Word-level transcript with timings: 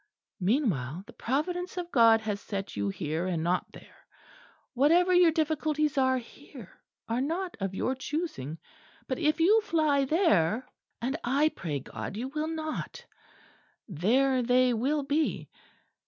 Meanwhile, 0.39 1.03
the 1.05 1.13
Providence 1.13 1.77
of 1.77 1.91
God 1.91 2.21
has 2.21 2.41
set 2.41 2.75
you 2.75 2.89
here 2.89 3.27
and 3.27 3.43
not 3.43 3.71
there. 3.71 4.07
Whatever 4.73 5.13
your 5.13 5.29
difficulties 5.29 5.95
are 5.95 6.17
here, 6.17 6.81
are 7.07 7.21
not 7.21 7.55
of 7.59 7.75
your 7.75 7.93
choosing; 7.93 8.57
but 9.07 9.19
if 9.19 9.39
you 9.39 9.61
fly 9.61 10.05
there 10.05 10.67
(and 11.03 11.17
I 11.23 11.49
pray 11.49 11.81
God 11.81 12.17
you 12.17 12.29
will 12.29 12.47
not) 12.47 13.05
there 13.87 14.41
they 14.41 14.73
will 14.73 15.03
be. 15.03 15.51